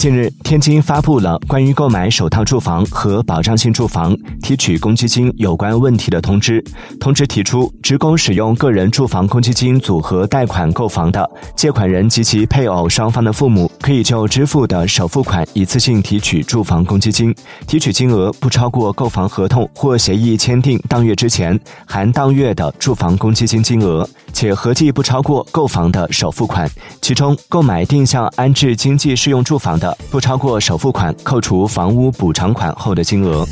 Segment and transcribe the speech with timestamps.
[0.00, 6.64] 近日，天津发布了关于购买首套住房和保障性住房提取公积金有关问题的通知。
[6.98, 17.34] 通知提出，职工使用个人住房公积金组合贷款购房的，借款人及其配偶双方的父母可以就支付的首付款一次性提取住房公积金，
[17.66, 26.66] 提取金额不超过购房合同或协议签订当月之前含当月的住房公积金金额，且合计不超过购房的首付款。
[27.02, 29.89] 其中，购买定向安置经济适用住房的。
[30.10, 33.46] 不超过首付款扣除房屋补偿款后的金额。